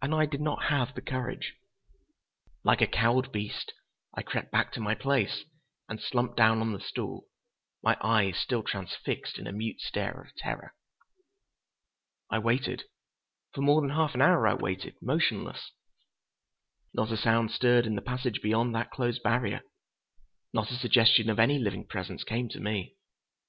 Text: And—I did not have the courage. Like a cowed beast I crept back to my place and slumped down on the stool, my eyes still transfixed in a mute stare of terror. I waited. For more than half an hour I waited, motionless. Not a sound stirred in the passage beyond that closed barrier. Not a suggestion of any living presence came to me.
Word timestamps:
And—I 0.00 0.26
did 0.26 0.40
not 0.40 0.66
have 0.66 0.94
the 0.94 1.00
courage. 1.02 1.56
Like 2.62 2.80
a 2.80 2.86
cowed 2.86 3.32
beast 3.32 3.72
I 4.14 4.22
crept 4.22 4.52
back 4.52 4.70
to 4.74 4.80
my 4.80 4.94
place 4.94 5.44
and 5.88 6.00
slumped 6.00 6.36
down 6.36 6.60
on 6.60 6.72
the 6.72 6.78
stool, 6.78 7.26
my 7.82 7.96
eyes 8.00 8.36
still 8.38 8.62
transfixed 8.62 9.40
in 9.40 9.48
a 9.48 9.52
mute 9.52 9.80
stare 9.80 10.20
of 10.20 10.36
terror. 10.36 10.76
I 12.30 12.38
waited. 12.38 12.84
For 13.52 13.62
more 13.62 13.80
than 13.80 13.90
half 13.90 14.14
an 14.14 14.22
hour 14.22 14.46
I 14.46 14.54
waited, 14.54 14.94
motionless. 15.02 15.72
Not 16.94 17.10
a 17.10 17.16
sound 17.16 17.50
stirred 17.50 17.86
in 17.86 17.96
the 17.96 18.02
passage 18.02 18.40
beyond 18.42 18.72
that 18.76 18.92
closed 18.92 19.20
barrier. 19.24 19.62
Not 20.52 20.70
a 20.70 20.74
suggestion 20.76 21.28
of 21.28 21.40
any 21.40 21.58
living 21.58 21.88
presence 21.88 22.22
came 22.22 22.48
to 22.50 22.60
me. 22.60 22.94